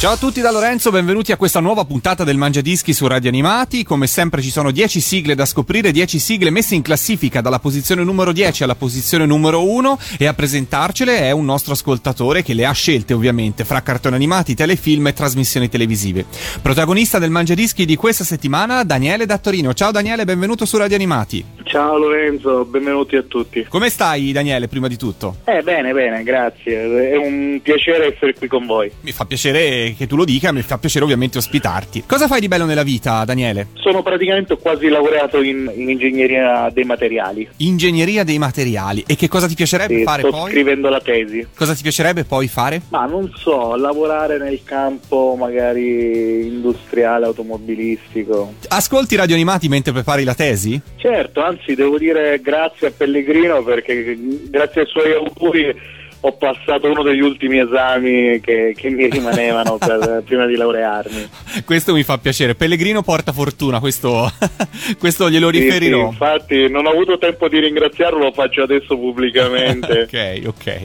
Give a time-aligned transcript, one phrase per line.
[0.00, 3.84] Ciao a tutti da Lorenzo, benvenuti a questa nuova puntata del Mangiadischi su Radio Animati.
[3.84, 8.02] Come sempre ci sono 10 sigle da scoprire, 10 sigle messe in classifica dalla posizione
[8.02, 12.64] numero 10 alla posizione numero 1 e a presentarcele è un nostro ascoltatore che le
[12.64, 16.24] ha scelte ovviamente fra cartoni animati, telefilm e trasmissioni televisive.
[16.62, 19.74] Protagonista del Mangiadischi di questa settimana, Daniele da Torino.
[19.74, 21.44] Ciao Daniele, benvenuto su Radio Animati.
[21.64, 23.66] Ciao Lorenzo, benvenuti a tutti.
[23.68, 25.36] Come stai Daniele, prima di tutto?
[25.44, 27.10] Eh bene, bene, grazie.
[27.10, 28.90] È un piacere essere qui con voi.
[29.02, 32.04] Mi fa piacere che tu lo dica, mi fa piacere ovviamente ospitarti.
[32.06, 33.68] Cosa fai di bello nella vita, Daniele?
[33.74, 37.48] Sono praticamente quasi laureato in, in ingegneria dei materiali.
[37.58, 39.04] Ingegneria dei materiali.
[39.06, 40.50] E che cosa ti piacerebbe Sì, fare sto poi?
[40.50, 41.46] scrivendo la tesi.
[41.56, 42.82] Cosa ti piacerebbe poi fare?
[42.90, 48.54] Ma non so, lavorare nel campo magari industriale, automobilistico.
[48.68, 50.80] Ascolti radio animati mentre prepari la tesi?
[50.96, 54.16] Certo, anzi devo dire grazie a Pellegrino perché
[54.48, 55.74] grazie ai suoi auguri
[56.22, 61.28] ho passato uno degli ultimi esami che, che mi rimanevano per- prima di laurearmi.
[61.64, 62.54] Questo mi fa piacere.
[62.54, 64.30] Pellegrino porta fortuna, questo,
[64.98, 66.06] questo glielo Sì, sì, riferirò.
[66.10, 70.02] infatti non ho avuto tempo di ringraziarlo, lo faccio adesso pubblicamente.
[70.12, 70.78] ok, ok.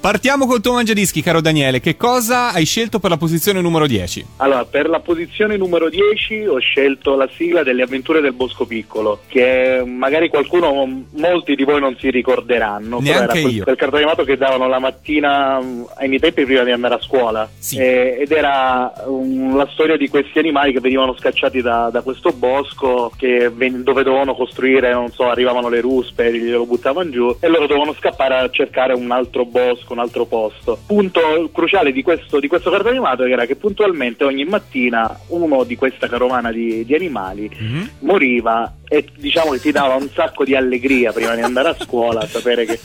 [0.00, 1.80] Partiamo col tuo mangiadischi, caro Daniele.
[1.80, 4.26] Che cosa hai scelto per la posizione numero 10?
[4.36, 9.20] Allora, per la posizione numero 10 ho scelto la sigla delle avventure del Bosco Piccolo,
[9.26, 12.98] che magari qualcuno, molti di voi non si ricorderanno.
[12.98, 13.64] però Neanche era quel, io.
[13.64, 17.00] quel cartone animato che davano la mattina mh, ai miei tempi prima di andare a
[17.00, 17.48] scuola.
[17.58, 17.78] Sì.
[17.78, 22.30] Eh, ed era um, la storia di questi animali che venivano scacciati da, da questo
[22.32, 27.48] bosco che ven- dove dovevano costruire, non so, arrivavano le ruspe, glielo buttavano giù e
[27.48, 30.78] loro dovevano scappare a cercare un altro bosco, un altro posto.
[30.86, 35.76] Punto cruciale di questo, di questo cartone animato era che puntualmente ogni mattina uno di
[35.76, 37.90] questa carovana di, di animali Mhm.
[38.00, 42.26] moriva e diciamo che ti dava un sacco di allegria prima di andare a scuola
[42.26, 42.78] sapere che,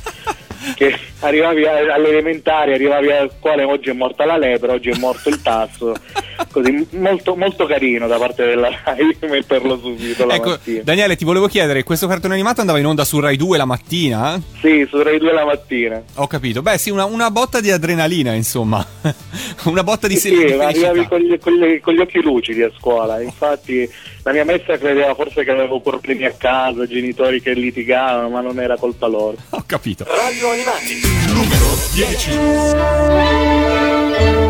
[0.75, 4.97] che arrivavi a- alle elementari, arrivavi a scuola oggi è morta la lepre, oggi è
[4.97, 5.93] morto il tasso.
[6.51, 10.81] Così molto, molto carino da parte della RAI metterlo subito la Ecco, mattina.
[10.83, 14.39] Daniele, ti volevo chiedere, questo cartone animato andava in onda su Rai 2 la mattina?
[14.61, 16.01] Sì, su Rai 2 la mattina.
[16.15, 16.61] Ho capito.
[16.61, 18.85] Beh, sì, una, una botta di adrenalina, insomma.
[19.65, 22.71] una botta di, Sì, sì, arrivavi con gli, con gli- con gli occhi lucidi a
[22.77, 23.21] scuola.
[23.21, 23.87] Infatti,
[24.23, 28.59] la mia maestra credeva forse che avevo problemi a casa, genitori che litigavano, ma non
[28.59, 29.37] era colpa loro.
[29.51, 30.05] Ho capito.
[30.07, 30.99] Radio Animati,
[31.33, 34.45] numero 10.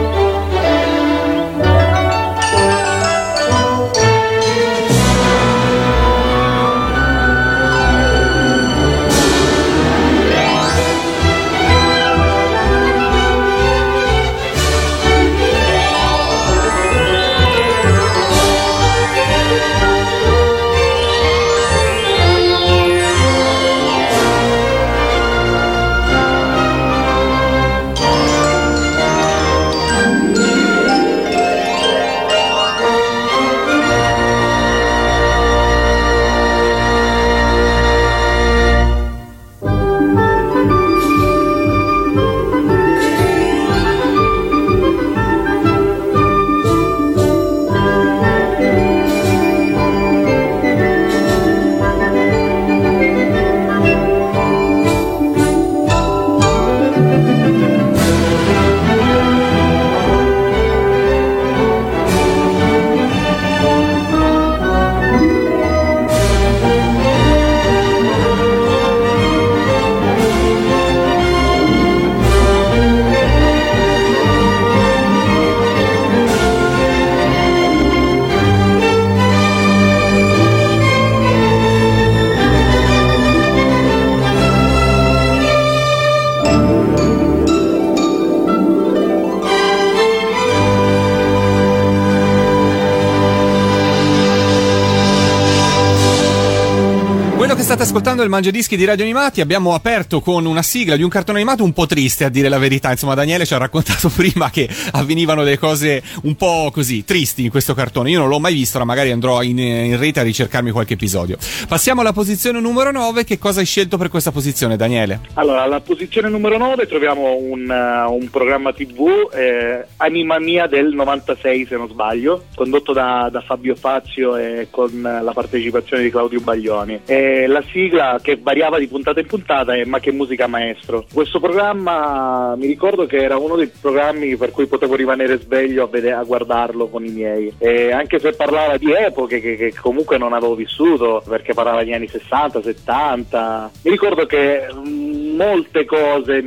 [97.98, 101.40] Ascoltando il Mangia Dischi di Radio Animati abbiamo aperto con una sigla di un cartone
[101.40, 102.92] animato un po' triste a dire la verità.
[102.92, 107.50] Insomma, Daniele ci ha raccontato prima che avvenivano delle cose un po' così tristi in
[107.50, 108.12] questo cartone.
[108.12, 111.38] Io non l'ho mai visto, ma magari andrò in, in rete a ricercarmi qualche episodio.
[111.68, 113.24] Passiamo alla posizione numero 9.
[113.24, 115.22] Che cosa hai scelto per questa posizione, Daniele?
[115.34, 120.94] Allora, alla posizione numero 9 troviamo un, uh, un programma TV, eh, Anima Mia del
[120.94, 126.42] 96 se non sbaglio, condotto da, da Fabio Fazio e con la partecipazione di Claudio
[126.42, 127.02] Baglioni.
[127.06, 127.86] E la sigla
[128.22, 131.06] che variava di puntata in puntata è Ma che musica maestro.
[131.12, 135.88] Questo programma mi ricordo che era uno dei programmi per cui potevo rimanere sveglio a,
[135.88, 137.54] vedere, a guardarlo con i miei.
[137.58, 141.94] E anche se parlava di epoche che, che, comunque non avevo vissuto, perché parlava degli
[141.94, 146.42] anni 60, 70, mi ricordo che mm, molte cose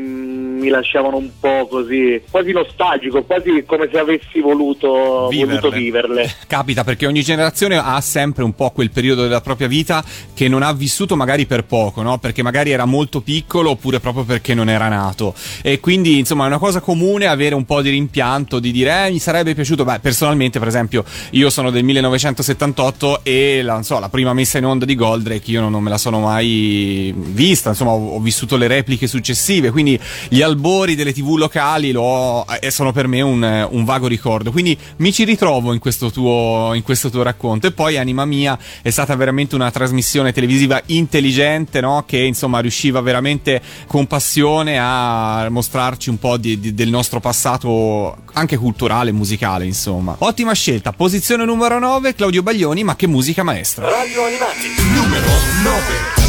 [0.60, 5.60] mi lasciavano un po' così, quasi nostalgico, quasi come se avessi voluto viverle.
[5.60, 6.34] voluto viverle.
[6.46, 10.04] Capita perché ogni generazione ha sempre un po' quel periodo della propria vita
[10.34, 12.18] che non ha vissuto magari per poco, no?
[12.18, 15.34] Perché magari era molto piccolo oppure proprio perché non era nato.
[15.62, 19.10] E quindi, insomma, è una cosa comune avere un po' di rimpianto, di dire, eh,
[19.10, 19.84] mi sarebbe piaciuto.
[19.84, 24.66] Beh, personalmente, per esempio, io sono del 1978 e la, so, la prima messa in
[24.66, 28.56] onda di Goldrake io non, non me la sono mai vista, insomma, ho, ho vissuto
[28.56, 29.98] le repliche successive, quindi
[30.28, 34.50] gli albori delle tv locali lo, eh, sono per me un, un, vago ricordo.
[34.50, 37.66] Quindi mi ci ritrovo in questo, tuo, in questo tuo racconto.
[37.66, 42.04] E poi Anima Mia è stata veramente una trasmissione televisiva intelligente, no?
[42.06, 48.16] che insomma riusciva veramente con passione a mostrarci un po' di, di, del nostro passato
[48.34, 50.16] anche culturale e musicale, insomma.
[50.18, 50.92] Ottima scelta.
[50.92, 53.88] Posizione numero 9, Claudio Baglioni, ma che musica maestra.
[53.88, 55.28] Radio Animati, numero
[55.62, 56.19] 9.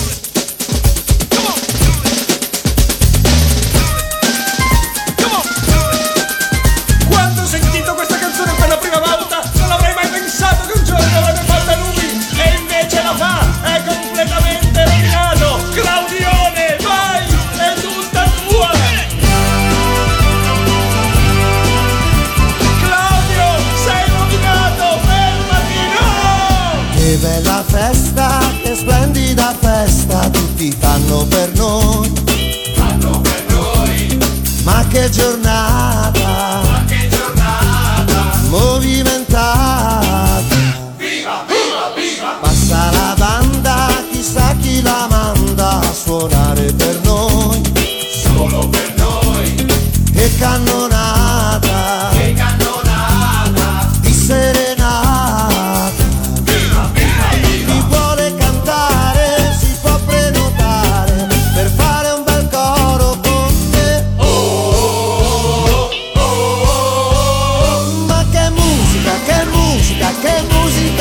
[70.21, 71.00] Que música.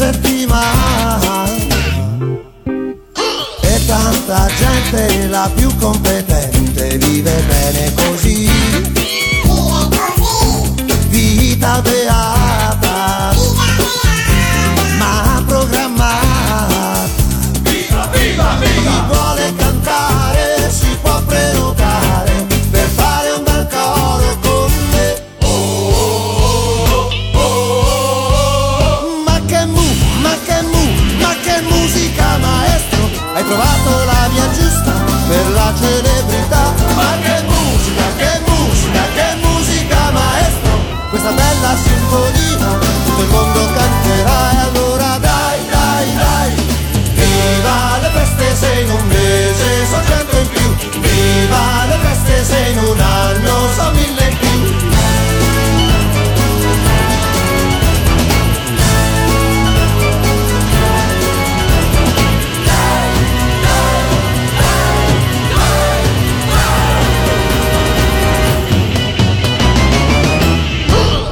[0.00, 1.44] Settimana.
[3.60, 8.48] E tanta gente, la più competente, vive bene così.
[11.10, 12.19] Vita beata.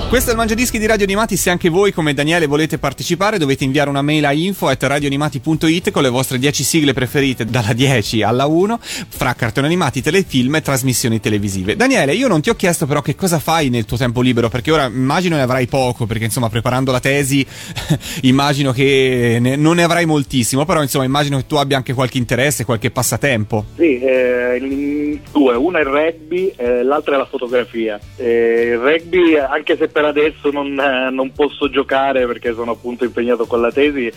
[0.08, 1.36] Questo è il Mangiadischi di Radio Animati.
[1.36, 6.08] Se anche voi, come Daniele, volete partecipare, dovete inviare una mail a info.radioanimati.it con le
[6.08, 11.76] vostre 10 sigle preferite dalla 10 alla 1 fra cartoni animati, telefilm e trasmissioni televisive.
[11.76, 14.70] Daniele, io non ti ho chiesto però che cosa fai nel tuo tempo libero, perché
[14.70, 17.46] ora immagino ne avrai poco, perché insomma preparando la tesi
[18.22, 22.16] immagino che ne, non ne avrai moltissimo, però insomma immagino che tu abbia anche qualche
[22.16, 23.66] interesse, qualche passatempo.
[23.76, 28.00] Sì, eh, due, una è il rugby, eh, l'altra è la fotografia.
[28.16, 33.02] Eh, il rugby, anche se per adesso non, eh, non, posso giocare perché sono appunto
[33.02, 34.09] impegnato con la tesi,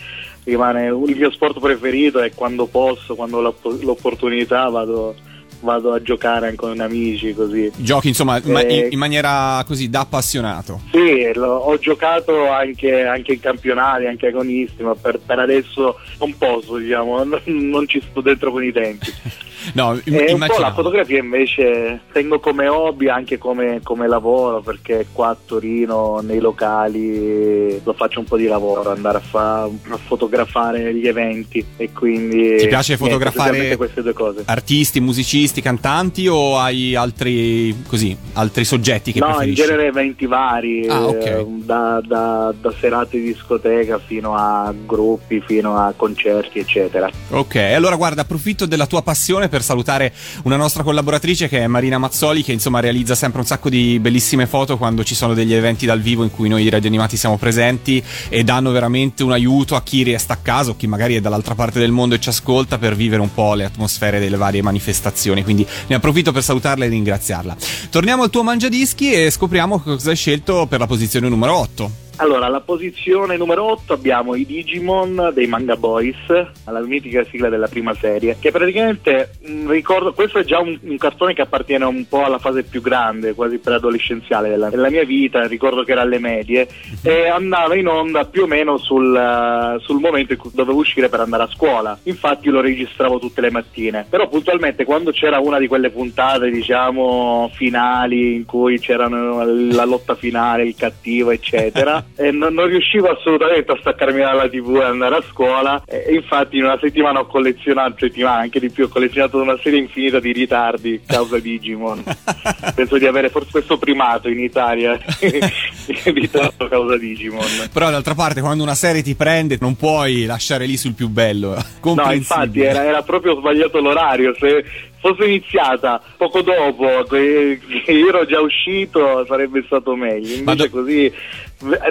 [0.43, 5.15] rimane il mio sport preferito e quando posso, quando ho l'opportunità vado,
[5.61, 7.71] vado a giocare con amici così.
[7.77, 10.81] Giochi insomma eh, in, maniera così da appassionato?
[10.91, 16.37] Sì, lo, ho giocato anche, anche, in campionati, anche agonisti, ma per, per adesso non
[16.37, 19.13] posso, diciamo, non, non ci sto dentro con i tempi.
[19.73, 24.61] No, im- e un po' la fotografia invece tengo come hobby anche come, come, lavoro
[24.61, 29.63] perché qua a Torino nei locali lo faccio un po' di lavoro andare a, fa-
[29.63, 35.50] a fotografare gli eventi e quindi ti piace fotografare niente, queste due cose artisti, musicisti,
[35.59, 39.61] cantanti o hai altri così altri soggetti che no, preferisci?
[39.61, 41.41] in genere eventi vari ah, okay.
[41.41, 47.55] eh, da, da, da serate di discoteca fino a gruppi fino a concerti eccetera ok
[47.55, 52.43] allora guarda approfitto della tua passione per salutare una nostra collaboratrice che è Marina Mazzoli
[52.43, 55.99] che insomma realizza sempre un sacco di bellissime foto quando ci sono degli eventi dal
[55.99, 60.03] vivo in cui noi radio animati siamo presenti e danno veramente un aiuto a chi
[60.03, 62.95] resta a casa o chi magari è dall'altra parte del mondo e ci ascolta per
[62.95, 67.55] vivere un po' le atmosfere delle varie manifestazioni quindi ne approfitto per salutarla e ringraziarla.
[67.89, 72.45] Torniamo al tuo mangiadischi e scopriamo cosa hai scelto per la posizione numero 8 allora,
[72.45, 77.95] alla posizione numero 8 abbiamo i Digimon dei Manga Boys, la mitica sigla della prima
[77.95, 82.07] serie, che praticamente mh, mm, ricordo, questo è già un, un, cartone che appartiene un
[82.07, 86.19] po' alla fase più grande, quasi preadolescenziale della, della mia vita, ricordo che era alle
[86.19, 86.67] medie,
[87.01, 91.09] e andava in onda più o meno sul, uh, sul momento in cui dovevo uscire
[91.09, 91.97] per andare a scuola.
[92.03, 97.49] Infatti lo registravo tutte le mattine, però puntualmente quando c'era una di quelle puntate, diciamo,
[97.53, 103.71] finali in cui c'erano la lotta finale, il cattivo, eccetera, e non, non, riuscivo assolutamente
[103.71, 107.95] a staccarmi dalla tv e andare a scuola e infatti in una settimana ho collezionato,
[107.99, 112.03] settimana anche di più, ho collezionato una serie infinita di ritardi causa Digimon.
[112.75, 117.69] Penso di avere forse questo primato in Italia di ritardo causa Digimon.
[117.71, 121.59] Però d'altra parte quando una serie ti prende non puoi lasciare lì sul più bello.
[122.01, 124.33] No, infatti era, era proprio sbagliato l'orario.
[124.39, 124.63] Se,
[125.01, 131.11] fosse iniziata poco dopo che io ero già uscito sarebbe stato meglio invece do- così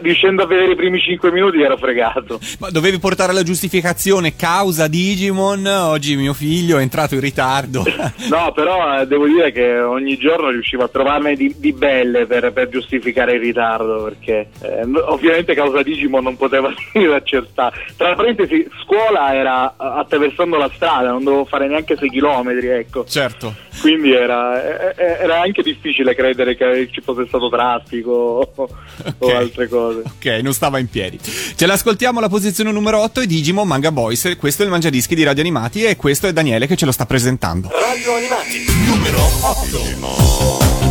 [0.03, 4.89] riuscendo a vedere i primi 5 minuti ero fregato ma dovevi portare la giustificazione causa
[4.89, 7.85] Digimon oggi mio figlio è entrato in ritardo
[8.31, 12.53] no però eh, devo dire che ogni giorno riuscivo a trovarne di, di belle per,
[12.53, 18.67] per, giustificare il ritardo perché eh, ovviamente causa Digimon non poteva venire accertare tra parentesi
[18.83, 23.05] scuola era attraversando la strada non dovevo fare neanche 6 km ecco.
[23.05, 23.55] Certo.
[23.81, 29.53] Quindi era, era, anche difficile credere che ci fosse stato traffico o, okay.
[29.55, 30.02] o altre cose.
[30.05, 31.19] Ok, non stava in piedi.
[31.55, 34.37] Ce l'ascoltiamo alla posizione numero 8 è Digimon Manga Boys.
[34.38, 37.07] Questo è il Mangiadischi di Radio Animati e questo è Daniele che ce lo sta
[37.07, 37.71] presentando.
[37.71, 40.90] Radio Animati numero 8.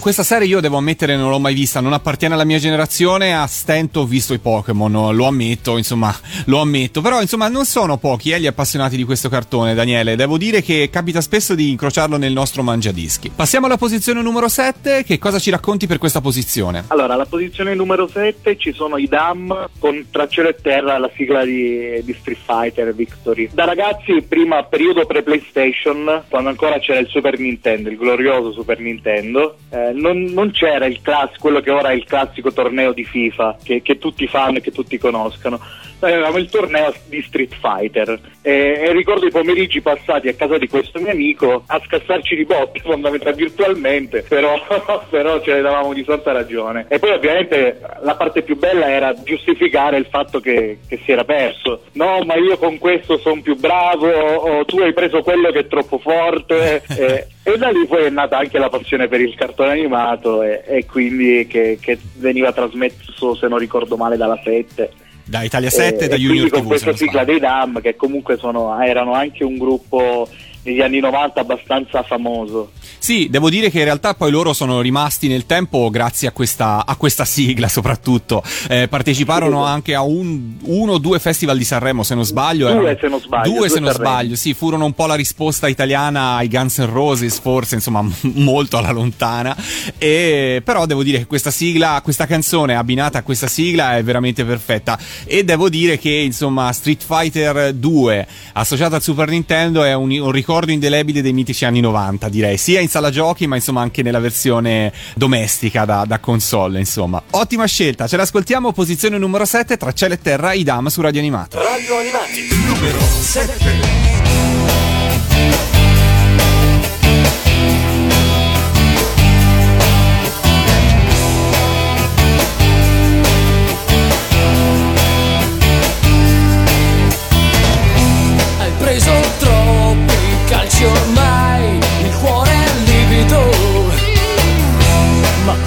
[0.00, 3.46] Questa serie io devo ammettere non l'ho mai vista, non appartiene alla mia generazione, a
[3.46, 6.14] stento ho visto i Pokémon, lo ammetto, insomma,
[6.46, 7.02] lo ammetto.
[7.02, 10.16] Però insomma non sono pochi eh, gli appassionati di questo cartone, Daniele.
[10.16, 13.30] Devo dire che capita spesso di incrociarlo nel nostro mangiadischi.
[13.34, 16.84] Passiamo alla posizione numero 7, che cosa ci racconti per questa posizione?
[16.86, 21.10] Allora, alla posizione numero 7 ci sono i Dam con Tra cielo e terra, la
[21.14, 23.50] sigla di, di Street Fighter Victory.
[23.52, 29.56] Da ragazzi, prima periodo pre-PlayStation, quando ancora c'era il Super Nintendo, il glorioso Super Nintendo,
[29.68, 33.58] eh, non, non, c'era il classico, quello che ora è il classico torneo di FIFA,
[33.62, 35.60] che, che tutti fanno e che tutti conoscono
[36.06, 40.68] avevamo il torneo di Street Fighter e, e, ricordo i pomeriggi passati a casa di
[40.68, 44.54] questo mio amico a scassarci di botte fondamentalmente virtualmente però,
[45.10, 46.86] però ce ne davamo di santa ragione.
[46.88, 51.24] E poi ovviamente la parte più bella era giustificare il fatto che, che si era
[51.24, 51.84] perso.
[51.92, 55.66] No ma io con questo sono più bravo o tu hai preso quello che è
[55.66, 59.72] troppo forte e, e da lì poi è nata anche la passione per il cartone
[59.72, 65.44] animato e, e quindi che, che veniva trasmesso se non ricordo male dalla 7 da
[65.44, 66.54] Italia 7 e da Junior TV.
[66.54, 70.28] con questa sigla dei DAM che comunque sono, erano anche un gruppo
[70.64, 72.72] negli anni 90 abbastanza famoso.
[73.00, 76.84] Sì, devo dire che in realtà poi loro sono rimasti nel tempo grazie a questa,
[76.86, 78.42] a questa sigla soprattutto.
[78.68, 82.70] Eh, parteciparono anche a un, uno o due festival di Sanremo se non sbaglio.
[82.70, 83.50] Due erano, se non sbaglio.
[83.50, 86.92] Due, due se non sbaglio, sì, furono un po' la risposta italiana ai Guns N'
[86.92, 88.04] Roses forse, insomma
[88.34, 89.56] molto alla lontana.
[89.98, 94.44] E, però devo dire che questa sigla, questa canzone abbinata a questa sigla è veramente
[94.44, 94.98] perfetta.
[95.24, 100.30] E devo dire che insomma Street Fighter 2 associato al Super Nintendo è un, un
[100.30, 104.02] ricordo ricordo indelebile dei mitici anni 90, direi, sia in sala giochi, ma insomma anche
[104.02, 107.22] nella versione domestica da, da console, insomma.
[107.30, 111.62] Ottima scelta, ce l'ascoltiamo, posizione numero 7 tra cielo e terra, Idam su Radio Animato.
[111.62, 114.10] Radio Animati, numero 7.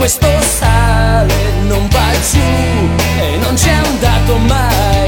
[0.04, 1.34] Questo sale
[1.66, 2.38] non va giù
[3.22, 5.03] e non c'è andato mai.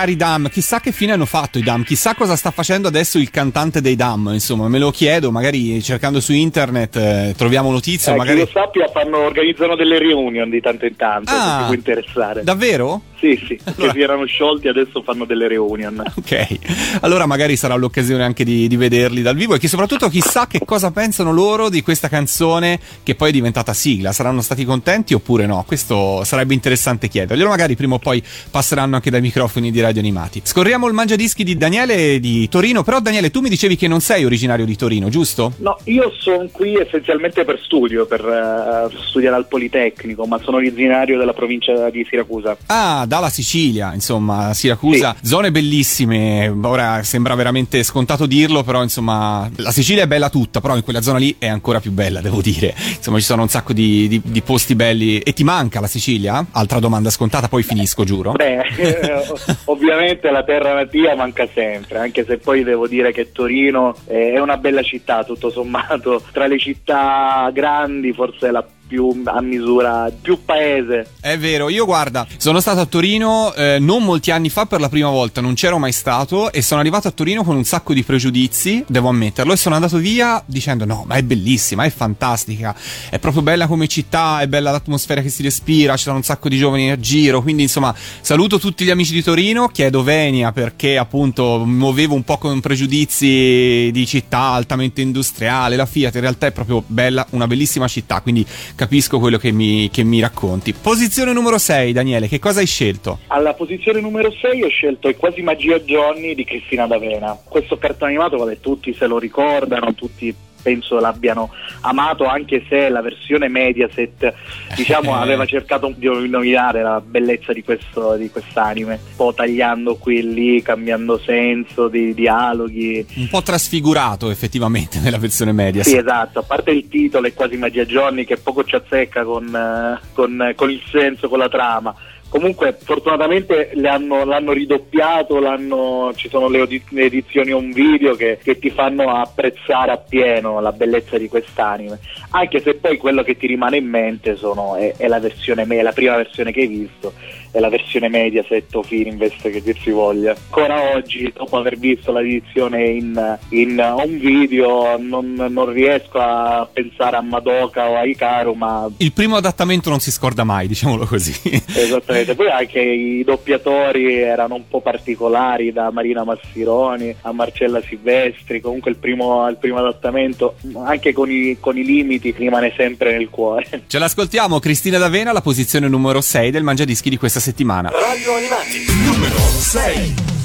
[0.00, 3.30] Cari Dam, chissà che fine hanno fatto i Dam, chissà cosa sta facendo adesso il
[3.30, 8.16] cantante dei Dam, insomma, me lo chiedo, magari cercando su internet eh, troviamo notizie, Eh,
[8.16, 8.38] magari...
[8.38, 11.34] Chi lo sappia fanno, organizzano delle reunion di tanto in tanto, Ah.
[11.52, 12.42] se ti può interessare.
[12.42, 13.02] Davvero?
[13.20, 16.02] Sì, sì, Allora- che si erano sciolti adesso fanno delle reunion.
[16.16, 16.58] Ok,
[17.02, 20.60] allora magari sarà l'occasione anche di, di vederli dal vivo e che soprattutto chissà che
[20.64, 24.12] cosa pensano loro di questa canzone che poi è diventata sigla.
[24.12, 25.64] Saranno stati contenti oppure no?
[25.66, 27.48] Questo sarebbe interessante chiederglielo.
[27.48, 30.40] Magari prima o poi passeranno anche dai microfoni di radio animati.
[30.42, 32.82] Scorriamo il mangiadischi di Daniele di Torino.
[32.82, 35.52] Però, Daniele, tu mi dicevi che non sei originario di Torino, giusto?
[35.58, 41.18] No, io sono qui essenzialmente per studio, per eh, studiare al Politecnico, ma sono originario
[41.18, 42.56] della provincia di Siracusa.
[42.66, 46.46] Ah, dalla Sicilia, insomma, Siracusa, zone bellissime.
[46.46, 51.02] Ora sembra veramente scontato dirlo, però insomma, la Sicilia è bella tutta, però in quella
[51.02, 52.72] zona lì è ancora più bella, devo dire.
[52.76, 55.18] Insomma, ci sono un sacco di, di- di posti belli.
[55.18, 56.46] E ti manca la Sicilia?
[56.52, 58.30] Altra domanda scontata, poi finisco, giuro.
[58.30, 59.24] Beh, eh,
[59.64, 64.38] ovviamente la terra natia manca sempre, anche se poi devo dire che Torino eh, è
[64.38, 68.79] una bella città, tutto sommato, tra le città grandi forse è la più
[69.24, 71.12] a misura, più paese.
[71.20, 74.88] È vero, io guarda, sono stato a Torino eh, non molti anni fa per la
[74.88, 78.02] prima volta, non c'ero mai stato e sono arrivato a Torino con un sacco di
[78.02, 82.74] pregiudizi, devo ammetterlo, e sono andato via dicendo no, ma è bellissima, è fantastica,
[83.10, 86.48] è proprio bella come città, è bella l'atmosfera che si respira, ci sono un sacco
[86.48, 90.98] di giovani a giro, quindi insomma saluto tutti gli amici di Torino, chiedo venia perché
[90.98, 96.52] appunto muovevo un po' con pregiudizi di città altamente industriale, la Fiat in realtà è
[96.52, 98.44] proprio bella, una bellissima città, quindi
[98.80, 100.72] capisco quello che mi, che mi racconti.
[100.72, 103.18] Posizione numero 6, Daniele, che cosa hai scelto?
[103.26, 107.38] Alla posizione numero 6 ho scelto È quasi magia Johnny di Cristina D'Avena.
[107.44, 111.50] Questo cartone animato, vabbè, tutti se lo ricordano, tutti penso l'abbiano
[111.82, 114.34] amato, anche se la versione Mediaset
[114.74, 120.18] diciamo, aveva cercato di nominare la bellezza di questo di quest'anime, un po' tagliando qui
[120.18, 123.06] e lì, cambiando senso, di dialoghi.
[123.16, 125.82] Un po' trasfigurato effettivamente nella versione media.
[125.82, 129.54] Sì, esatto, a parte il titolo è quasi Magia Johnny che poco ci azzecca con,
[129.54, 131.94] eh, con- con il senso, con la trama.
[132.30, 138.56] Comunque fortunatamente le hanno- l'hanno ridoppiato, l'hanno- ci sono le, edizioni on video che, che
[138.58, 141.98] ti fanno apprezzare appieno la bellezza di quest'anime.
[142.30, 145.82] Anche se poi quello che ti rimane in mente sono- è, è la versione me-
[145.82, 147.12] la prima versione che hai visto,
[147.50, 150.30] è la versione Mediaset o Fininvest che dir si voglia.
[150.30, 157.16] Ancora oggi, dopo aver visto l'edizione in, in un video, non, non riesco a pensare
[157.16, 161.32] a Madoka o a Ikaru, ma Il primo adattamento non si scorda mai, diciamolo così.
[161.74, 168.60] Esattamente, poi anche i doppiatori erano un po' particolari, da Marina Massironi a Marcella Silvestri,
[168.60, 173.28] comunque il primo, il primo adattamento, anche con i, con i limiti, rimane sempre nel
[173.28, 173.84] cuore.
[173.86, 177.90] Ce l'ascoltiamo, Cristina D'Avena, la posizione numero 6 del Mangiadischi di questa settimana.
[177.90, 180.39] Radio Animati, numero 6.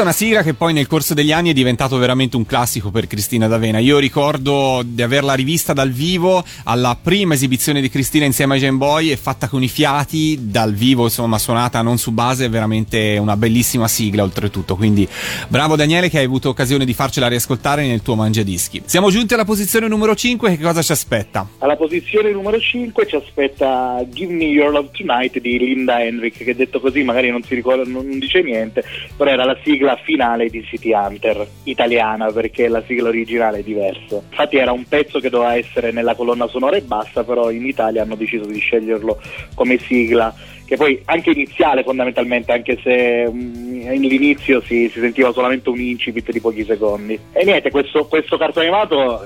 [0.00, 2.90] Questa è una sigla che poi nel corso degli anni è diventato veramente un classico
[2.90, 3.78] per Cristina D'Avena.
[3.78, 8.78] Io ricordo di averla rivista dal vivo alla prima esibizione di Cristina insieme ai Gen
[8.78, 13.18] Boy e fatta con i fiati dal vivo, insomma, suonata non su base, è veramente
[13.18, 14.74] una bellissima sigla oltretutto.
[14.74, 15.06] Quindi
[15.48, 18.82] bravo Daniele che hai avuto occasione di farcela riascoltare nel tuo mangiadischi.
[18.86, 21.46] Siamo giunti alla posizione numero 5, che cosa ci aspetta?
[21.58, 26.54] Alla posizione numero 5 ci aspetta Give Me Your Love Tonight di Linda Henrik, che
[26.54, 28.82] detto così magari non si ricorda, non dice niente,
[29.14, 33.62] però era la sigla sigla finale di City Hunter italiana perché la sigla originale è
[33.62, 34.16] diversa.
[34.16, 38.02] Infatti era un pezzo che doveva essere nella colonna sonora e basta, però in Italia
[38.02, 39.20] hanno deciso di sceglierlo
[39.54, 40.34] come sigla
[40.66, 46.30] che poi anche iniziale fondamentalmente, anche se um, all'inizio si, si, sentiva solamente un incipit
[46.30, 47.18] di pochi secondi.
[47.32, 49.20] E niente, questo, questo cartone animato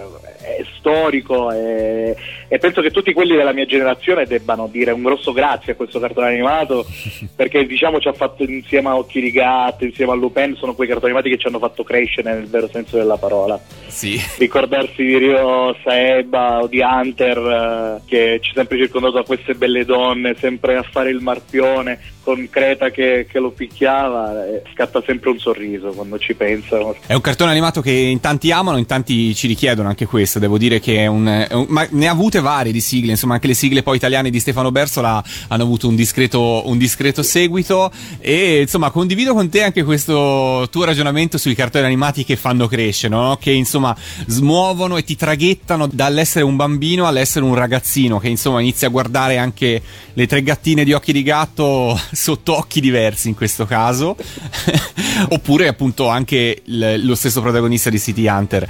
[0.45, 2.17] è storico e,
[2.49, 5.99] e, penso che tutti quelli della mia generazione debbano dire un grosso grazie a questo
[5.99, 6.87] cartone animato
[7.35, 10.89] perché diciamo ci ha fatto insieme a Occhi di Gatto, insieme a Lupin, sono quei
[10.89, 13.59] cartoni animati che ci hanno fatto crescere nel vero senso della parola.
[13.87, 14.21] Sì.
[14.39, 19.55] Ricordarsi di Rio Saeba o di Hunter eh, che ci ha sempre circondato da queste
[19.55, 25.03] belle donne, sempre a fare il marpione con Creta che, che lo picchiava, eh, scatta
[25.05, 26.97] sempre un sorriso quando ci pensano.
[27.07, 30.57] È un cartone animato che in tanti amano, in tanti ci richiedono anche questo, devo
[30.57, 33.47] dire che è un, è un ma ne ha avute varie di sigle, insomma anche
[33.47, 38.63] le sigle poi italiane di Stefano Bersola hanno avuto un discreto, un discreto seguito e
[38.63, 43.37] insomma condivido con te anche questo tuo ragionamento sui cartoni animati che fanno crescere, no?
[43.41, 43.95] che insomma
[44.27, 49.39] smuovono e ti traghettano dall'essere un bambino all'essere un ragazzino che insomma inizia a guardare
[49.39, 49.83] anche
[50.15, 54.17] le tre gattine di occhi di gatto sotto occhi diversi in questo caso,
[55.29, 58.67] oppure appunto anche l- lo stesso protagonista di City Hunter,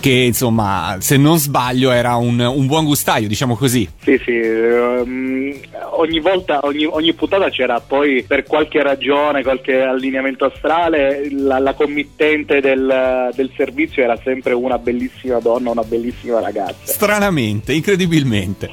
[0.00, 3.88] che insomma, se non sbaglio, era un, un buon gustaio, diciamo così.
[4.00, 5.52] Sì, sì, um,
[5.94, 11.74] ogni volta, ogni, ogni, puntata c'era poi per qualche ragione, qualche allineamento astrale, la, la
[11.74, 16.92] committente del, del servizio era sempre una bellissima donna, una bellissima ragazza.
[16.92, 18.70] Stranamente, incredibilmente.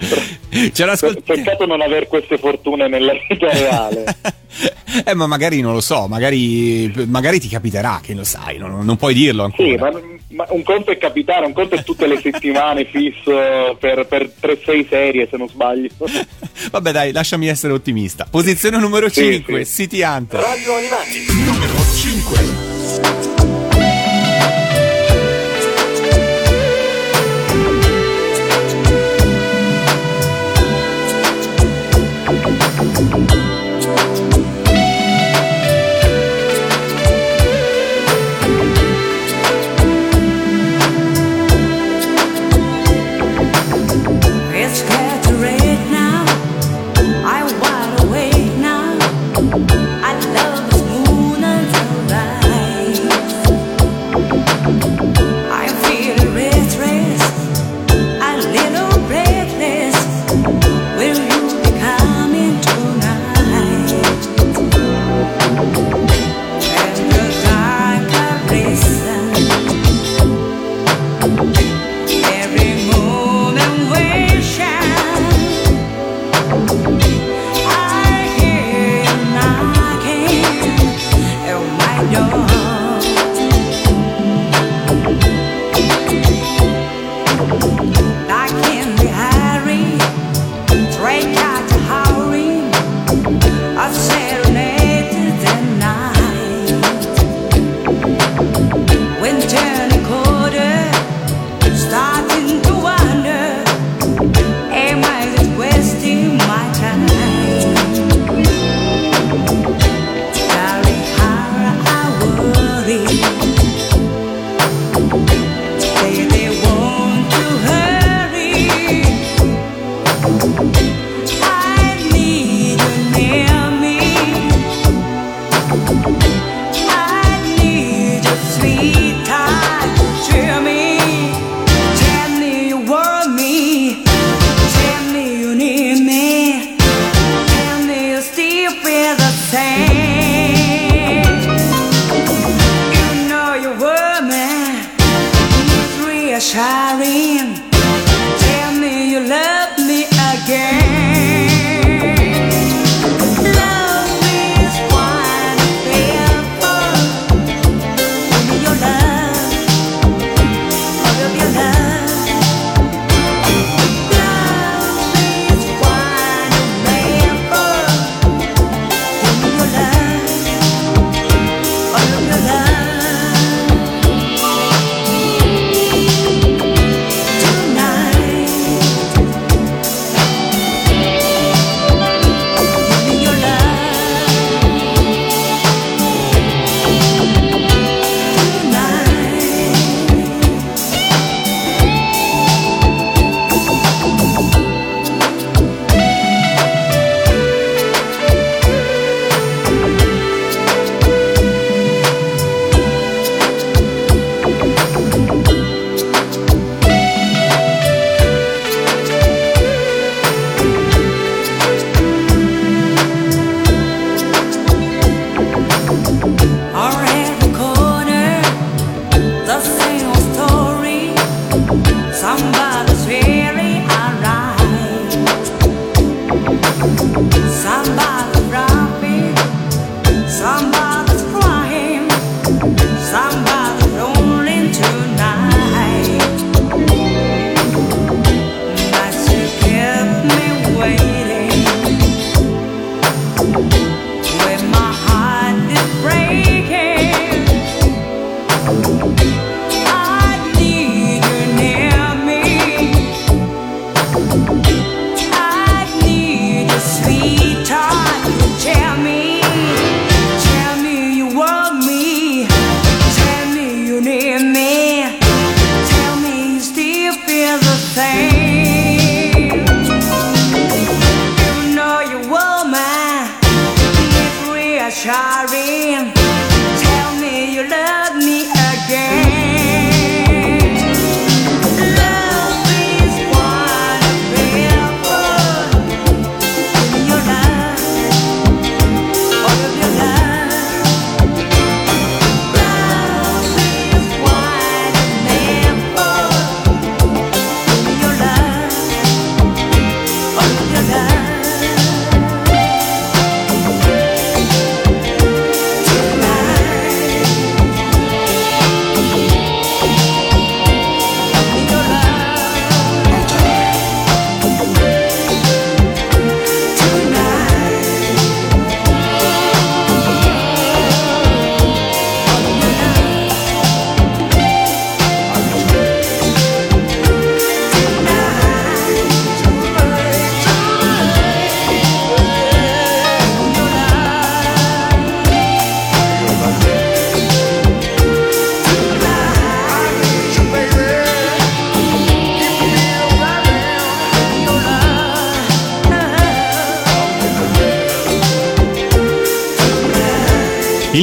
[0.73, 4.03] C'era ascolt- Peccato non aver queste fortune nella vita reale.
[5.05, 8.95] eh, ma magari non lo so, magari, magari ti capiterà, che lo sai, non, non
[8.95, 9.69] puoi dirlo ancora.
[9.69, 14.05] Sì, ma, ma, un conto è capitare, un conto è tutte le settimane fisso per,
[14.07, 15.89] per 3-6 serie, se non sbaglio.
[16.71, 18.27] Vabbè, dai, lasciami essere ottimista.
[18.29, 19.83] Posizione numero 5, sì.
[19.83, 20.39] City Hunter.
[20.39, 23.38] Radio Animati, numero 5.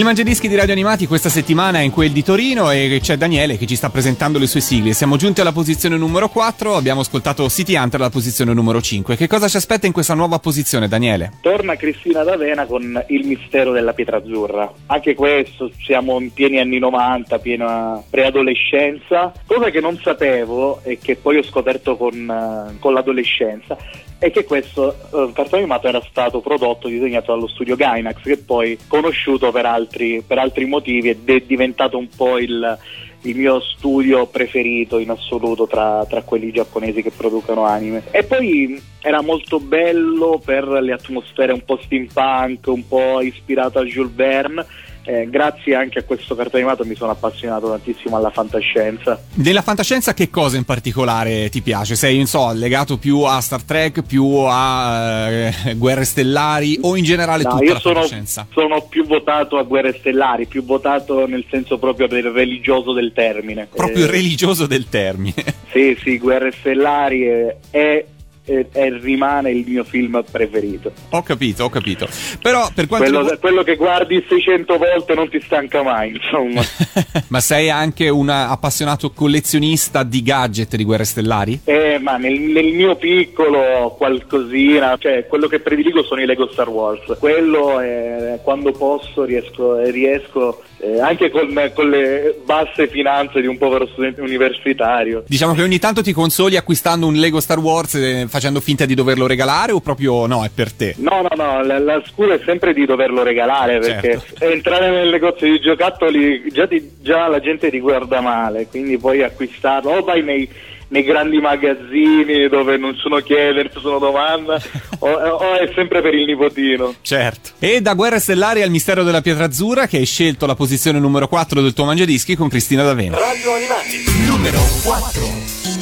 [0.06, 3.66] Mangiadischi di Radio Animati questa settimana è in quel di Torino e c'è Daniele che
[3.66, 4.92] ci sta presentando le sue sigle.
[4.92, 9.16] Siamo giunti alla posizione numero 4, abbiamo ascoltato City Hunter alla posizione numero 5.
[9.16, 11.32] Che cosa ci aspetta in questa nuova posizione, Daniele?
[11.40, 14.72] Torna Cristina D'Avena con Il mistero della pietra azzurra.
[14.86, 19.32] Anche questo, siamo in pieni anni 90, piena preadolescenza.
[19.44, 23.76] Cosa che non sapevo e che poi ho scoperto con, eh, con l'adolescenza
[24.18, 28.78] è che questo eh, cartone animato era stato prodotto, disegnato dallo studio Gainax, che poi
[28.86, 32.78] conosciuto per altri, per altri motivi ed è diventato un po' il,
[33.22, 38.04] il mio studio preferito in assoluto tra, tra quelli giapponesi che producono anime.
[38.10, 43.84] E poi era molto bello per le atmosfere un po' steampunk, un po' ispirato a
[43.84, 44.66] Jules Verne.
[45.08, 49.20] Eh, grazie anche a questo cartone animato mi sono appassionato tantissimo alla fantascienza.
[49.34, 51.94] Nella fantascienza che cosa in particolare ti piace?
[51.94, 57.04] Sei, non so, legato più a Star Trek, più a eh, Guerre Stellari o in
[57.04, 58.46] generale No, tutta io la sono, fantascienza?
[58.52, 63.68] sono più votato a Guerre Stellari, più votato nel senso proprio del religioso del termine.
[63.72, 65.34] Proprio Eh, religioso del termine.
[65.70, 67.22] Sì, sì, Guerre Stellari
[67.70, 68.04] è,
[68.46, 70.92] è- è- rimane il mio film preferito.
[71.10, 72.08] Ho capito, ho capito.
[72.40, 76.62] Però per quanto Quello, riguarda- quello che guardi 600 volte non ti stanca mai, insomma.
[77.28, 81.60] Ma sei anche un appassionato collezionista di gadget di Guerre Stellari?
[81.64, 86.68] Eh, ma nel, nel mio piccolo qualcosina, cioè quello che prediligo sono i Lego Star
[86.68, 87.16] Wars.
[87.18, 93.46] Quello è, quando posso riesco, eh, riesco eh, anche con, con le basse finanze di
[93.46, 95.24] un povero studente universitario.
[95.26, 98.94] Diciamo che ogni tanto ti consoli acquistando un Lego Star Wars eh, facendo finta di
[98.94, 100.94] doverlo regalare o proprio no, è per te?
[100.98, 104.44] No, no, no, la, la scuola è sempre di doverlo regalare perché Certo.
[104.44, 109.22] entrare nel negozio di giocattoli già, ti- già la gente ti guarda male, quindi puoi
[109.22, 110.48] acquistarlo o vai nei,
[110.88, 114.60] nei grandi magazzini dove nessuno chiede, nessuno domanda,
[114.98, 116.94] o, o è sempre per il nipotino.
[117.02, 117.50] Certo.
[117.58, 121.28] E da Guerre Stellari al Mistero della Pietra Azzurra che hai scelto la posizione numero
[121.28, 123.18] 4 del tuo Mangiadischi con Cristina D'Avena.
[123.18, 125.75] Radio Animati, numero 4.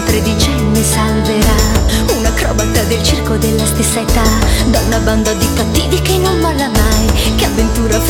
[0.00, 1.54] Ragazzo tredicenne salverà.
[2.16, 4.22] Un acrobata del circo della stessa età.
[4.70, 8.00] Da una banda di cattivi che non molla mai, che avventura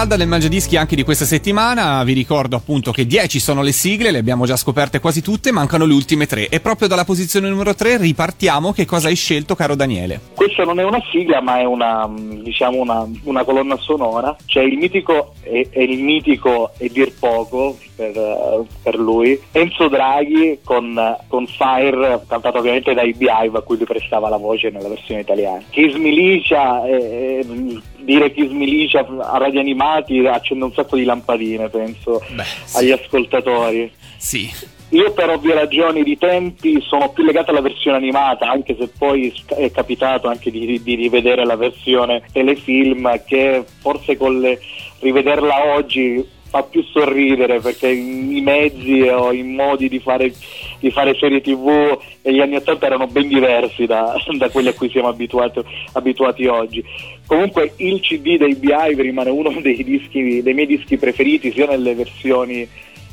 [0.00, 2.02] calda del Mangiadischi anche di questa settimana.
[2.04, 5.84] Vi ricordo appunto che 10 sono le sigle, le abbiamo già scoperte quasi tutte, mancano
[5.84, 6.48] le ultime tre.
[6.48, 8.72] E proprio dalla posizione numero 3 ripartiamo.
[8.72, 10.29] Che cosa hai scelto, caro Daniele?
[10.40, 14.34] Questa non è una sigla, ma è una, diciamo una, una colonna sonora.
[14.46, 19.88] C'è il mitico e, e il mitico e dir poco per, eh, per lui, Enzo
[19.88, 24.88] Draghi con, con Fire, cantato ovviamente dai Beehive a cui lui prestava la voce nella
[24.88, 25.62] versione italiana.
[25.68, 31.68] Kiss Milicia, eh, eh, dire Kiss Milicia a radio animati accende un sacco di lampadine,
[31.68, 32.78] penso, Beh, sì.
[32.78, 33.92] agli ascoltatori.
[34.16, 34.78] Sì.
[34.90, 39.32] Io per ovvie ragioni di tempi sono più legato alla versione animata, anche se poi
[39.46, 44.58] è capitato anche di, di rivedere la versione telefilm che forse con le,
[45.00, 50.32] rivederla oggi fa più sorridere perché i mezzi o i modi di fare,
[50.80, 54.90] di fare serie tv negli anni 80 erano ben diversi da, da quelli a cui
[54.90, 55.60] siamo abituati,
[55.92, 56.84] abituati oggi.
[57.24, 61.94] Comunque il CD dei Beehive rimane uno dei, dischi, dei miei dischi preferiti sia nelle
[61.94, 62.68] versioni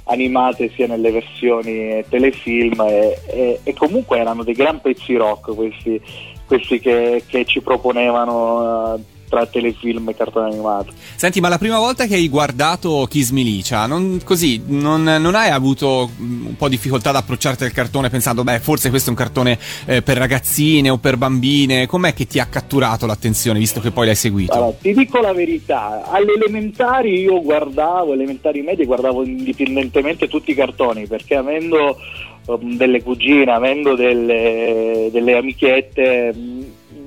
[0.07, 6.01] animate sia nelle versioni telefilm e, e- e comunque erano dei gran pezzi rock questi,
[6.45, 10.91] questi che, che ci proponevano eh, tra telefilm e cartone animato.
[11.15, 15.49] Senti, ma la prima volta che hai guardato Kiss Milicia, non, così, non, non hai
[15.49, 19.17] avuto mm, un po' difficoltà ad approcciarti al cartone pensando, beh, forse questo è un
[19.17, 21.85] cartone eh, per ragazzine o per bambine?
[21.85, 24.53] Com'è che ti ha catturato l'attenzione, visto che poi l'hai seguito?
[24.53, 30.55] Allora, ti dico la verità, alle elementari io guardavo, elementari medie guardavo indipendentemente tutti i
[30.55, 31.97] cartoni perché avendo
[32.45, 36.61] um, delle cugine, avendo delle, delle amichette, mm,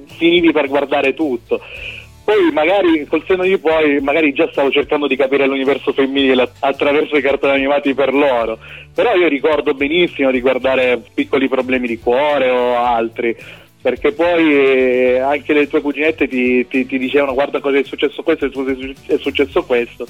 [0.06, 1.60] finivi per guardare tutto.
[2.30, 7.16] Poi magari col senno di poi magari già stavo cercando di capire l'universo femminile attraverso
[7.16, 8.56] i cartoni animati per loro.
[8.94, 13.36] Però io ricordo benissimo di guardare piccoli problemi di cuore o altri.
[13.82, 18.22] Perché poi eh, anche le tue cuginette ti, ti- ti dicevano guarda cosa è successo
[18.22, 20.06] questo, è su- è successo questo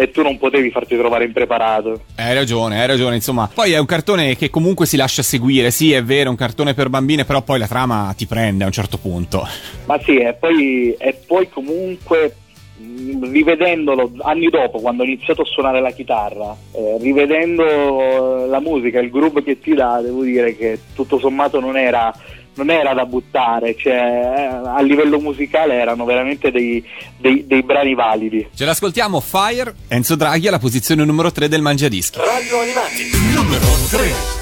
[0.00, 2.02] e tu non potevi farti trovare impreparato.
[2.14, 3.50] Hai ragione, hai ragione, insomma.
[3.52, 6.72] Poi è un cartone che comunque si lascia seguire, sì, è vero, è un cartone
[6.72, 9.44] per bambine, però poi la trama ti prende a un certo punto.
[9.86, 12.36] Ma sì, e poi, e poi comunque
[12.76, 19.00] mh, rivedendolo anni dopo, quando ho iniziato a suonare la chitarra, eh, rivedendo la musica,
[19.00, 22.14] il groove che ti dà, devo dire che tutto sommato non era,
[22.58, 26.84] non era da buttare, cioè eh, a livello musicale erano veramente dei,
[27.16, 28.48] dei- dei brani validi.
[28.54, 32.18] Ce l'ascoltiamo, Fire, Enzo Draghi alla posizione numero 3 del Mangiadischi.
[32.18, 34.37] Radio Animati, numero 3.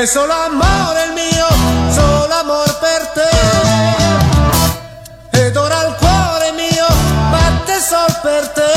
[0.00, 1.48] È solo amore il mio,
[1.90, 3.28] solo amor per te.
[5.36, 6.86] Ed ora il cuore mio
[7.32, 8.70] batte sol per te.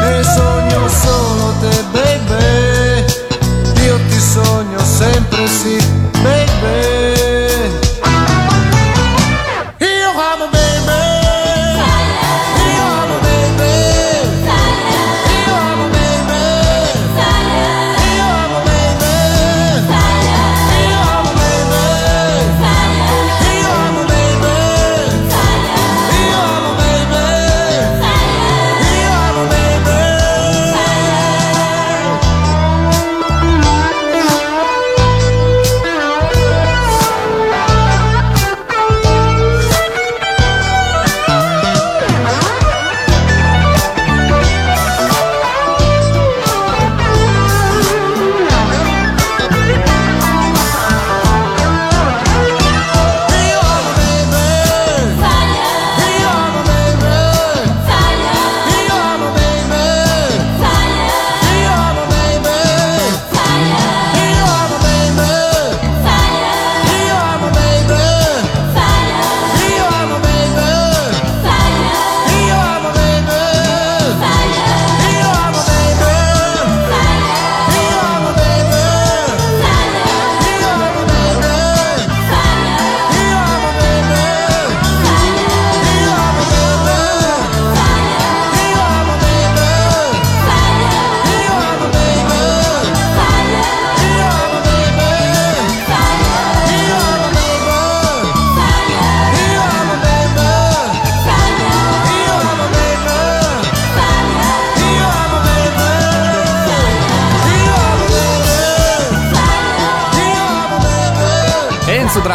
[0.00, 3.04] E sogno solo te baby.
[3.82, 5.76] Io ti sogno sempre sì
[6.22, 6.87] baby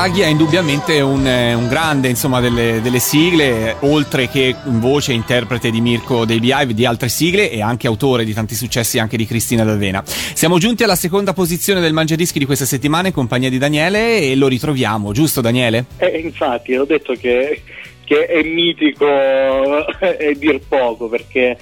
[0.03, 5.13] Draghi è indubbiamente un, eh, un grande insomma, delle, delle sigle, eh, oltre che voce
[5.13, 8.99] e interprete di Mirko dei Beehive, di altre sigle e anche autore di tanti successi
[8.99, 10.03] anche di Cristina D'Avena.
[10.05, 14.35] Siamo giunti alla seconda posizione del Mangiadischi di questa settimana in compagnia di Daniele e
[14.35, 15.85] lo ritroviamo, giusto Daniele?
[15.99, 17.61] Eh, infatti, ho detto che,
[18.03, 21.57] che è mitico e dir poco perché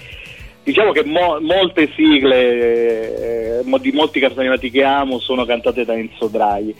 [0.64, 5.94] diciamo che mo- molte sigle eh, di molti cartoni animati che amo sono cantate da
[5.94, 6.76] Enzo Draghi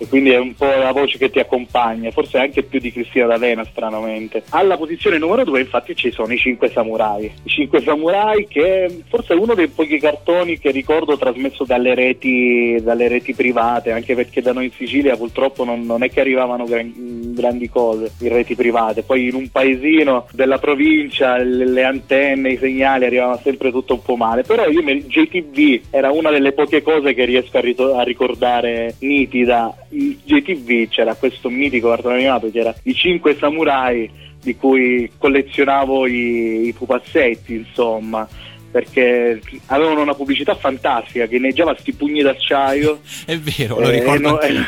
[0.00, 3.26] e quindi è un po' la voce che ti accompagna, forse anche più di Cristina
[3.26, 4.42] D'Avena stranamente.
[4.48, 9.34] Alla posizione numero due infatti ci sono i Cinque Samurai, i Cinque Samurai che forse
[9.34, 14.40] è uno dei pochi cartoni che ricordo trasmesso dalle reti, dalle reti private, anche perché
[14.40, 18.54] da noi in Sicilia purtroppo non, non è che arrivavano gran- grandi cose in reti
[18.54, 23.92] private, poi in un paesino della provincia le, le antenne, i segnali arrivavano sempre tutto
[23.92, 27.60] un po' male, però io mi- JTV era una delle poche cose che riesco a,
[27.60, 33.36] rito- a ricordare nitida in JTV c'era questo mitico cartone animato che era I Cinque
[33.36, 34.10] Samurai
[34.40, 38.26] di cui collezionavo i, i pupazzetti insomma
[38.70, 44.28] perché avevano una pubblicità fantastica che inneggiava sti pugni d'acciaio È vero, lo Eh, ricordo
[44.30, 44.66] no, anch'io.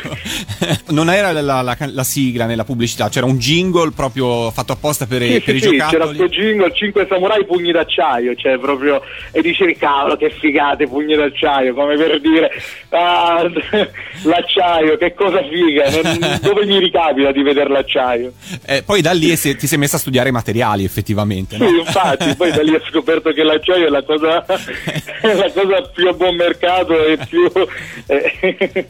[0.89, 5.21] non era la, la- la sigla nella pubblicità, c'era un jingle proprio fatto apposta per,
[5.21, 6.15] i- Sì, per sì, i sì, c'era giocattoli.
[6.15, 9.01] sto jingle 5 samurai pugni d'acciaio, cioè proprio
[9.31, 12.51] e dicevi cavolo che figate pugni d'acciaio, come per dire
[12.89, 13.49] ah,
[14.23, 18.33] l'acciaio, che cosa figa, non- dove gli ricapita di vedere l'acciaio?
[18.65, 21.55] Eh, poi da lì ti sei messa a studiare i materiali effettivamente.
[21.55, 21.69] Sì, no?
[21.79, 26.13] infatti, poi da lì ho scoperto che l'acciaio la cosa, è la cosa più a
[26.13, 27.49] buon mercato e più...
[28.07, 28.87] eh,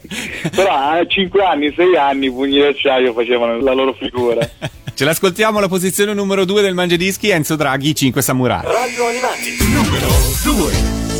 [0.54, 4.48] però a 5 anni, 6 anni i pugni d'acciaio facevano la loro figura.
[4.94, 8.62] Ce l'ascoltiamo alla posizione numero 2 del Mangiadischi, Enzo Draghi, 5 Samurai.
[8.64, 10.06] Radio Animati, numero
[10.44, 11.13] 2.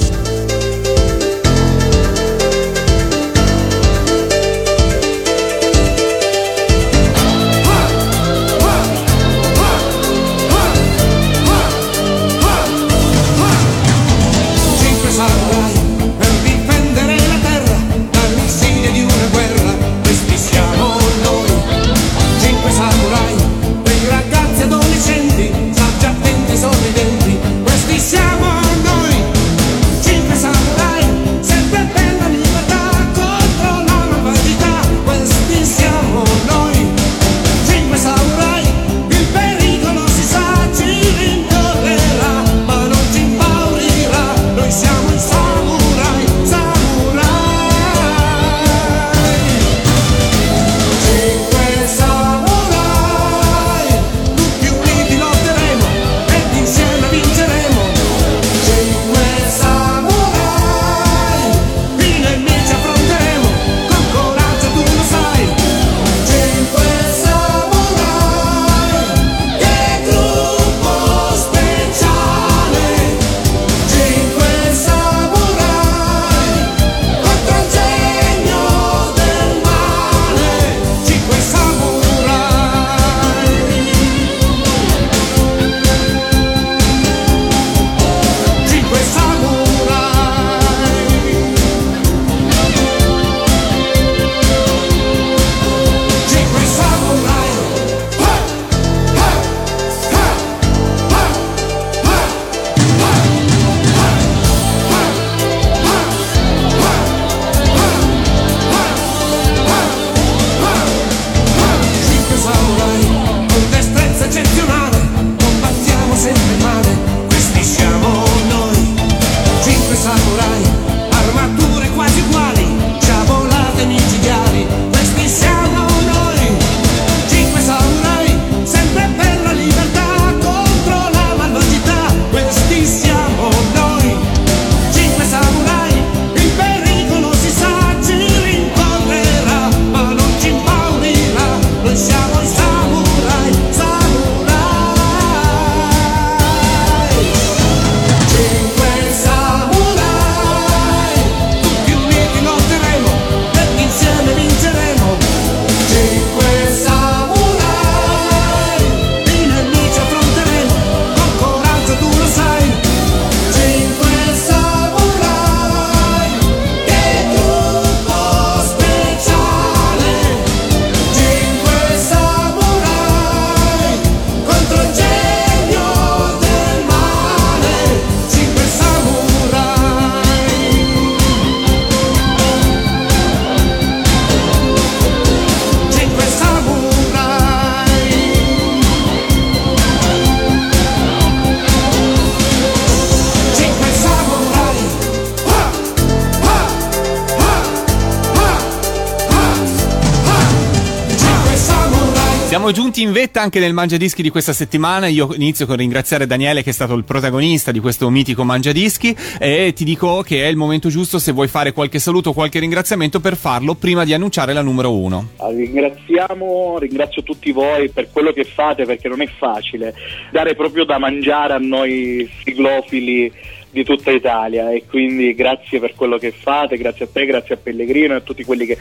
[202.65, 205.07] Siamo giunti in vetta anche nel Mangiadischi di questa settimana.
[205.07, 209.75] Io inizio con ringraziare Daniele che è stato il protagonista di questo mitico Mangiadischi e
[209.75, 213.21] ti dico che è il momento giusto se vuoi fare qualche saluto o qualche ringraziamento
[213.21, 215.33] per farlo prima di annunciare la numero uno.
[215.37, 219.93] Ah, Ringraziamo, ringrazio tutti voi per quello che fate perché non è facile
[220.31, 223.31] dare proprio da mangiare a noi siglofili
[223.75, 227.59] di tutta Italia e quindi grazie per quello che fate, grazie a te, grazie a
[227.61, 228.79] Pellegrino e a tutti quelli che,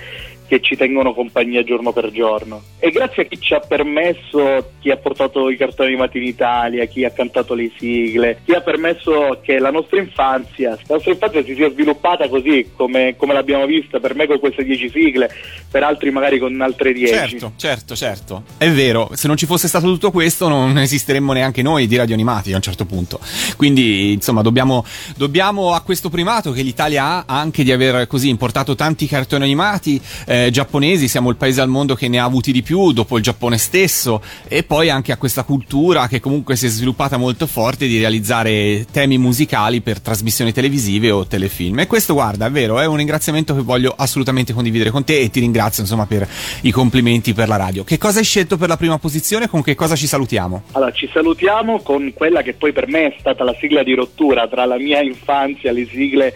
[0.48, 2.62] che ci tengono compagnia giorno per giorno.
[2.78, 6.86] E grazie a chi ci ha permesso, chi ha portato i cartoni animati in Italia,
[6.86, 11.44] chi ha cantato le sigle, chi ha permesso che la nostra infanzia, la nostra infanzia
[11.44, 15.30] si sia sviluppata così come, come l'abbiamo vista, per me con queste 10 sigle,
[15.72, 17.12] per altri magari con altre 10.
[17.14, 18.44] Certo, certo, certo.
[18.58, 22.14] È vero, se non ci fosse stato tutto questo non esisteremmo neanche noi di radio
[22.14, 23.20] animati a un certo punto.
[23.58, 24.83] Quindi, insomma, dobbiamo,
[25.16, 30.02] dobbiamo a questo primato che l'Italia ha anche di aver così importato tanti cartoni animati,
[30.26, 33.24] eh, giapponesi, siamo il paese al mondo che ne ha avuti di più dopo il
[33.24, 37.88] Giappone stesso e poi anche a questa cultura che comunque si è sviluppata molto forte
[37.88, 41.80] di realizzare temi musicali per trasmissioni televisive o telefilm.
[41.80, 45.30] E questo, guarda, è vero, è un ringraziamento che voglio assolutamente condividere con te e
[45.30, 46.28] ti ringrazio insomma per
[46.62, 47.84] i complimenti per la radio.
[47.84, 49.48] Che cosa hai scelto per la prima posizione?
[49.48, 50.64] Con che cosa ci salutiamo?
[50.72, 54.48] Allora, ci salutiamo con quella che poi per me è stata la sigla di rottura
[54.48, 56.34] tra la mia infanzia, le sigle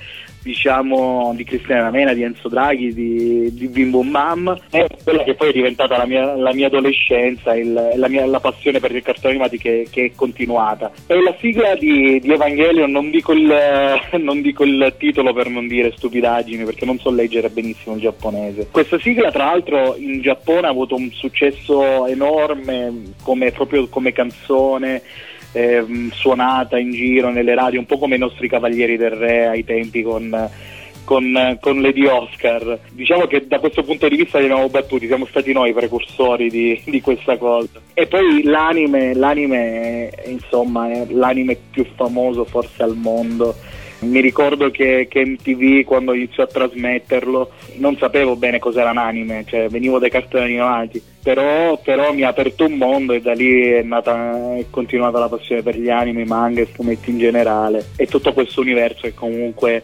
[0.48, 5.50] diciamo di Cristiana Mena, di Enzo Draghi, di, di Bum Bam e quella che poi
[5.50, 9.34] è diventata la mia, la mia adolescenza, il- la, mia, la passione per i cartoni
[9.34, 10.92] animati che, che è continuata.
[11.06, 13.54] È la sigla di, di Evangelion, non dico, il,
[14.22, 18.70] non dico il titolo per non dire stupidaggini perché non so leggere benissimo il giapponese.
[18.72, 25.02] Questa sigla tra l'altro in Giappone ha avuto un successo enorme come, proprio come canzone
[25.52, 29.64] ehm, suonata in giro nelle radio, un po' come i nostri Cavalieri del Re ai
[29.64, 30.50] tempi con,
[31.04, 32.80] con, con Lady Oscar.
[32.92, 36.50] Diciamo che da questo punto di vista li abbiamo battuti, siamo stati noi i precursori
[36.50, 37.80] di, di questa cosa.
[37.94, 43.56] E poi l'anime, l'anime insomma, è l'anime più famoso forse al mondo.
[44.00, 49.44] Mi ricordo che, che MTV quando iniziò a trasmetterlo non sapevo bene cos'era un anime,
[49.48, 53.70] cioè venivo dai cartoni animati, però, però mi ha aperto un mondo e da lì
[53.70, 57.88] è nata è continuata la passione per gli anime, manga e fumetti in generale.
[57.96, 59.84] E tutto questo universo che comunque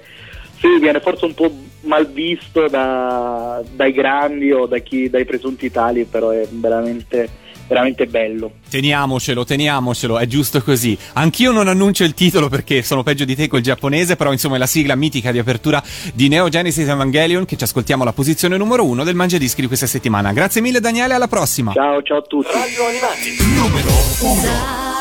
[0.64, 1.52] sì, viene forse un po'
[1.82, 7.28] mal visto da- dai grandi o da chi, dai presunti tali, però è veramente,
[7.67, 8.53] veramente bello.
[8.69, 10.97] Teniamocelo, teniamocelo, è giusto così.
[11.15, 14.59] Anch'io non annuncio il titolo perché sono peggio di te col giapponese, però insomma è
[14.59, 15.83] la sigla mitica di apertura
[16.15, 19.67] di Neo Genesis Evangelion che ci ascoltiamo alla posizione numero uno del Mangia Dischi di
[19.67, 20.33] questa settimana.
[20.33, 21.73] Grazie mille Daniele, alla prossima.
[21.73, 22.49] Ciao, ciao a tutti.
[22.53, 23.89] Radio Animati, numero
[24.21, 24.97] 1.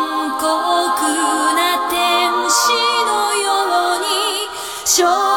[0.00, 0.46] 残酷
[1.54, 1.58] な
[1.90, 2.72] 天使
[3.04, 3.44] のよ
[3.96, 5.33] うに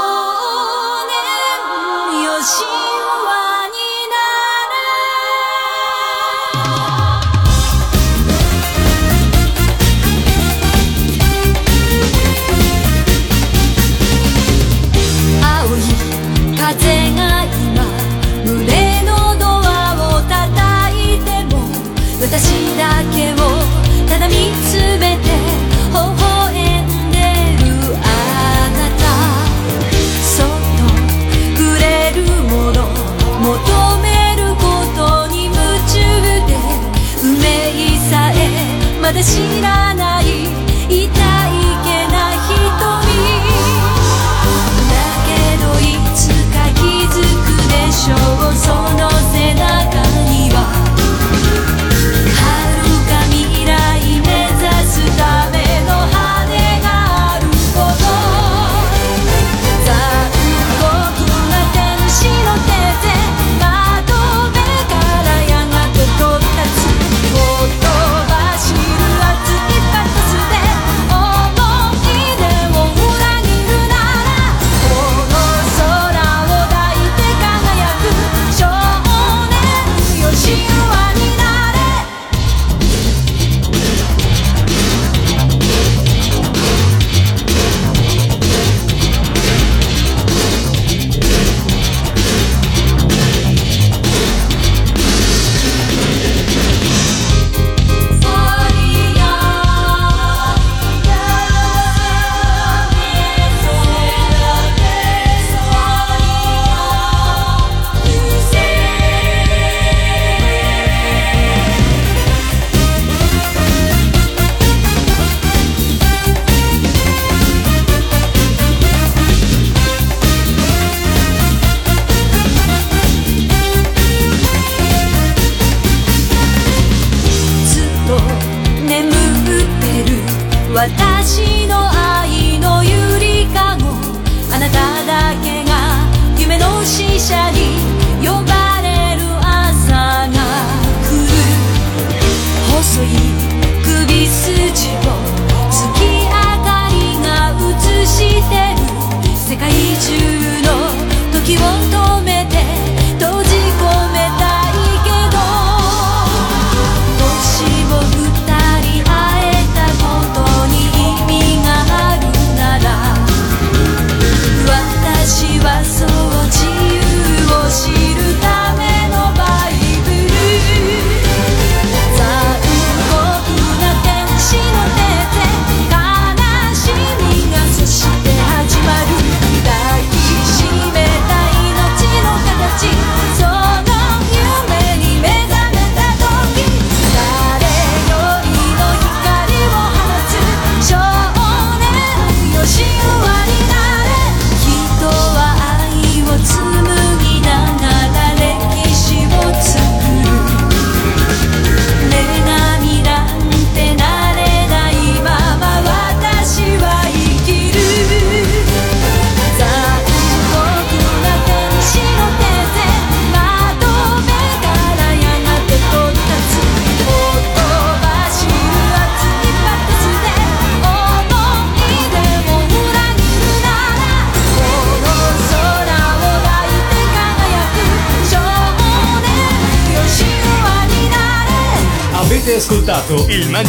[39.19, 39.88] だしな